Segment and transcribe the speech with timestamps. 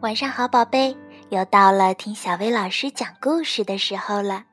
[0.00, 0.96] 晚上好，宝贝，
[1.30, 4.44] 又到了听小薇老师讲故事的时候了。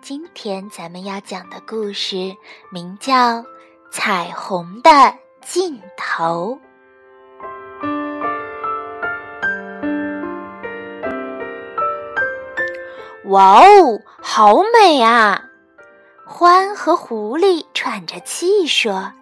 [0.00, 2.36] 今天咱们要讲的故事
[2.70, 3.12] 名叫
[3.90, 4.90] 《彩虹的
[5.40, 6.60] 尽头》。
[13.30, 15.43] 哇哦，好美啊！
[16.26, 19.12] 獾和狐狸喘着气说。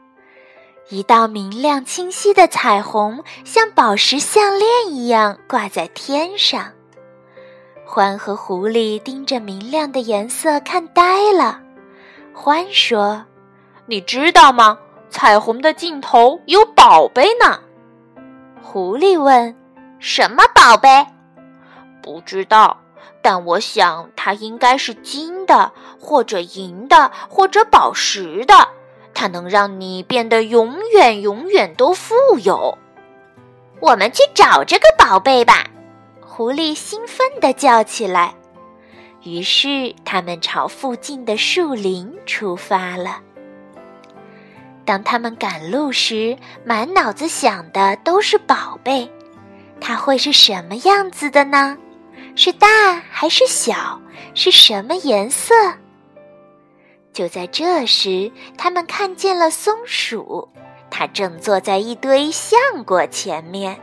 [0.88, 6.72] 一道明亮清晰的彩虹，像宝石项链一样挂在天上。
[7.88, 11.60] 獾和狐狸盯着明亮的颜色看呆了。
[12.34, 13.24] 獾说
[13.86, 14.78] ：“你知道吗？
[15.10, 17.58] 彩虹的尽头有宝贝呢。”
[18.62, 19.54] 狐狸问
[19.98, 21.06] ：“什么宝贝
[22.02, 22.78] ？”“不知道，
[23.20, 28.68] 但我想它应该是金的，或者银的，或者宝石的。”
[29.14, 32.78] 它能让你变得永远永远都富有。
[33.78, 35.66] 我们去找这个宝贝吧！
[36.20, 38.34] 狐狸兴奋地叫起来。
[39.22, 43.20] 于是，他们朝附近的树林出发了。
[44.84, 49.08] 当他们赶路时，满脑子想的都是宝贝。
[49.80, 51.76] 它会是什么样子的呢？
[52.34, 52.66] 是大
[53.10, 54.00] 还是小？
[54.34, 55.54] 是什么颜色？
[57.12, 60.48] 就在这时，他们看见了松鼠，
[60.90, 63.78] 它正坐在一堆橡果前面。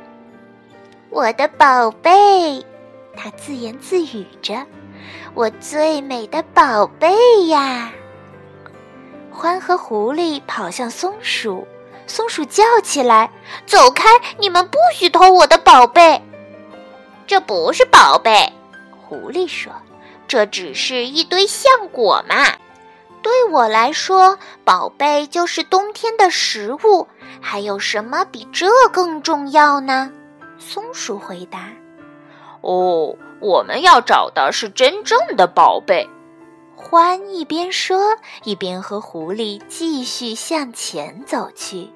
[1.11, 2.65] 我的宝贝，
[3.15, 4.65] 它自言自语着
[5.35, 7.91] ：“我最美的宝贝呀！”
[9.31, 11.67] 獾和狐狸跑向松鼠，
[12.07, 13.29] 松鼠叫起来
[13.67, 14.09] ：“走开！
[14.39, 16.19] 你们不许偷我的宝贝！”
[17.29, 18.51] 这不是宝贝，
[18.99, 19.71] 狐狸说
[20.27, 22.35] ：“这只是一堆橡果嘛。”
[23.21, 27.07] 对我来说，宝贝就是冬天的食物。
[27.39, 30.11] 还有什么比这更重要呢？
[30.57, 31.69] 松鼠回答
[32.61, 36.09] ：“哦，我们要找的是真正的宝贝。”
[36.75, 41.91] 獾一边说，一边和狐狸继续向前走去。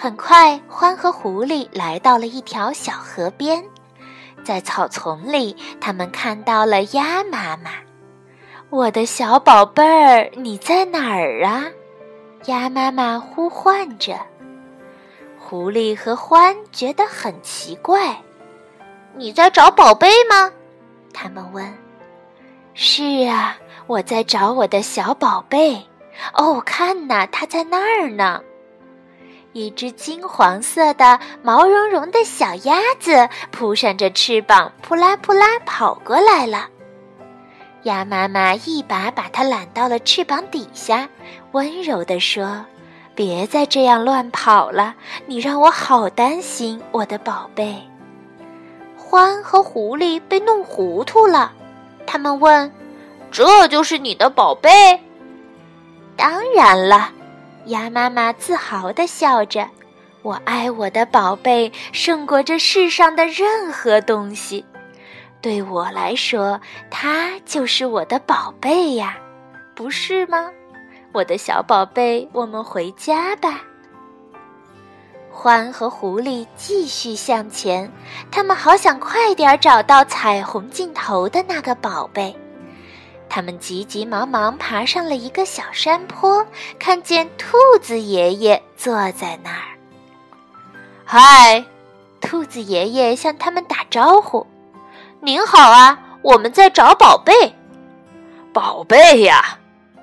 [0.00, 3.64] 很快，獾和狐狸来到了一条小河边，
[4.44, 7.72] 在草丛里，他们看到了鸭妈妈。
[8.70, 11.66] 我的小宝贝儿，你在哪儿啊？
[12.44, 14.16] 鸭妈妈呼唤着。
[15.36, 18.16] 狐狸和獾觉得很奇怪。
[19.16, 20.52] 你在找宝贝吗？
[21.12, 21.76] 他们问。
[22.72, 23.56] 是啊，
[23.88, 25.84] 我在找我的小宝贝。
[26.34, 28.40] 哦，看呐，它在那儿呢。
[29.52, 36.68] 一只金黄色的、毛茸茸的小鸭子，扑扇着翅膀，扑啦扑啦跑过来了。
[37.84, 41.08] 鸭妈妈一把把它揽到了翅膀底下，
[41.52, 42.64] 温柔地说
[43.14, 44.94] ：“别再这样乱跑了，
[45.26, 47.82] 你让我好担心，我的宝贝。”
[48.98, 51.52] 獾和狐狸被弄糊涂了，
[52.06, 52.70] 他们问
[53.32, 54.70] ：“这就是你的宝贝
[56.14, 57.12] ？”“当然了。”
[57.68, 59.68] 鸭妈妈自豪地笑着
[60.22, 64.64] ，“我爱我的宝贝胜过这世上的任何东西。”
[65.40, 69.16] 对我来说，它就是我的宝贝呀，
[69.74, 70.50] 不是吗？
[71.12, 73.62] 我的小宝贝，我们回家吧。
[75.32, 77.90] 獾和狐狸继续向前，
[78.30, 82.36] 他们好想快点找到彩虹尽头的那个宝贝。
[83.38, 86.44] 他们急急忙忙爬上了一个小山坡，
[86.76, 89.78] 看见兔子爷爷坐在那儿。
[91.04, 91.64] 嗨，
[92.20, 94.44] 兔子爷爷向他们打招呼。
[95.20, 97.54] 您好啊，我们在找宝贝。
[98.52, 99.60] 宝贝呀，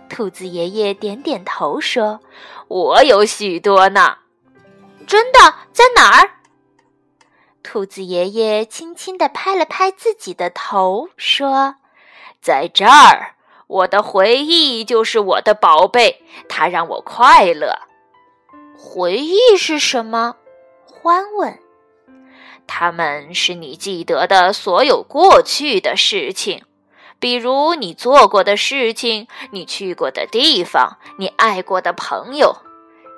[0.07, 2.22] 兔子爷爷点点头说
[2.69, 4.16] ：“我有许多呢。”
[5.06, 5.40] 真的，
[5.73, 6.29] 在哪儿？
[7.62, 11.75] 兔子爷爷轻轻地拍了拍自己的头，说
[12.45, 13.33] ：“在这儿，
[13.66, 17.79] 我的回忆就是我的宝贝，它让我快乐。”
[18.78, 20.35] 回忆是什么？
[20.85, 21.58] 欢问。
[22.67, 26.64] 他们是你记得的所有过去的事情，
[27.19, 32.58] 比如你做过的事情，你去过的地方，你爱过的朋友。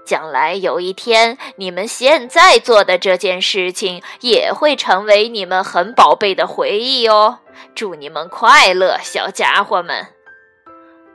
[0.07, 7.39] 将来有一天，你们现在做的这件事情也会成为你们很宝贝的回忆哦。
[7.75, 10.07] 祝你们快乐，小家伙们！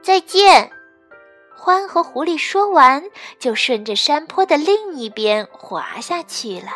[0.02, 0.70] 再见。
[1.58, 3.04] 獾和狐狸说完，
[3.38, 6.72] 就顺着山坡的另一边滑下去了。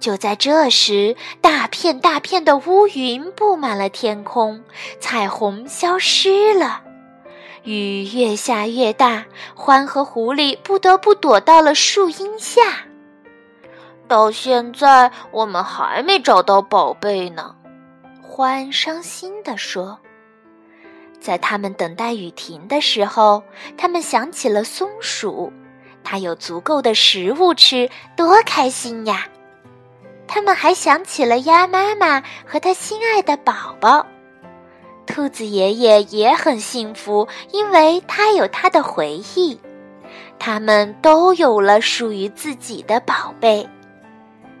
[0.00, 4.64] 就在这时，大片大片的乌云布满了天空，
[4.98, 6.82] 彩虹消失了。
[7.66, 9.24] 雨越下越大，
[9.56, 12.62] 獾和狐狸不得不躲到了树荫下。
[14.06, 17.56] 到现在，我们还没找到宝贝呢。
[18.24, 19.98] 獾伤心地说。
[21.20, 23.42] 在他们等待雨停的时候，
[23.76, 25.52] 他们想起了松鼠，
[26.04, 29.26] 它有足够的食物吃，多开心呀！
[30.28, 34.06] 他们还想起了鸭妈妈和它心爱的宝宝。
[35.16, 39.58] 兔子爷爷也很幸福，因为他有他的回忆。
[40.38, 43.66] 他们都有了属于自己的宝贝。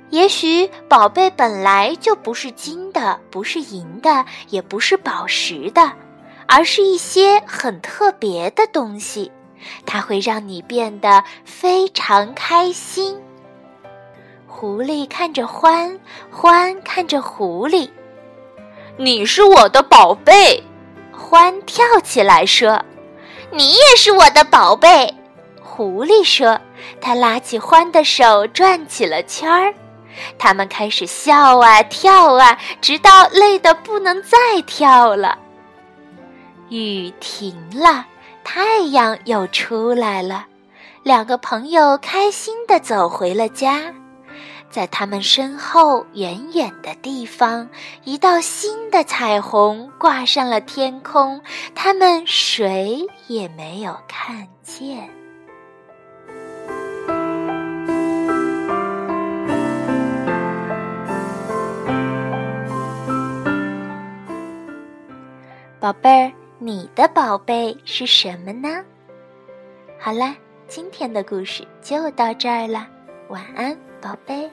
[0.08, 5.92] 也许宝贝本来就不是金的，不是银的，也不是宝石的，
[6.46, 9.30] 而是一些很特别的东西。
[9.84, 13.14] 它会让你变得非常开心。
[14.46, 15.98] 狐狸看着獾，
[16.32, 17.90] 獾看着狐狸。
[18.98, 20.62] 你是我的宝贝，
[21.12, 22.82] 獾跳起来说
[23.52, 25.14] ：“你也是我的宝贝。”
[25.60, 26.58] 狐狸说
[26.98, 29.74] ：“他拉起獾的手，转起了圈儿。
[30.38, 35.36] 他们开始笑啊跳啊，直到累得不能再跳了。
[36.70, 38.06] 雨停了，
[38.44, 40.46] 太阳又出来了，
[41.02, 43.92] 两个朋友开心地走回了家。”
[44.76, 47.66] 在他们身后远远的地方，
[48.04, 51.40] 一道新的彩虹挂上了天空，
[51.74, 55.08] 他们谁也没有看见。
[65.80, 68.84] 宝贝儿，你的宝贝是什么呢？
[69.98, 70.36] 好啦，
[70.68, 72.86] 今天的故事就到这儿了，
[73.30, 74.46] 晚安，宝贝。